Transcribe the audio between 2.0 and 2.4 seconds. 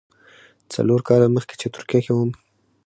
کې وم.